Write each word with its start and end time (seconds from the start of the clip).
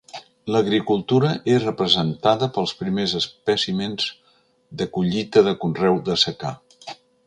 L'agricultura 0.53 1.33
és 1.57 1.65
representada 1.65 2.49
pels 2.57 2.75
primers 2.81 3.15
espècimens 3.21 4.11
de 4.81 4.93
collita 4.99 5.49
de 5.51 5.59
conreu 5.65 6.05
de 6.11 6.23
secà. 6.29 6.61